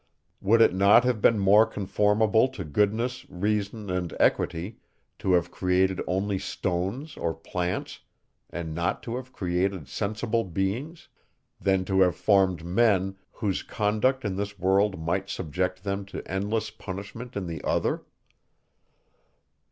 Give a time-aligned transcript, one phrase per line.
[0.41, 4.79] Would it not have been more conformable to goodness, reason, and equity,
[5.19, 7.99] to have created only stones or plants,
[8.49, 11.07] and not to have created sensible beings;
[11.59, 16.71] than to have formed men, whose conduct in this world might subject them to endless
[16.71, 18.01] punishment in the other?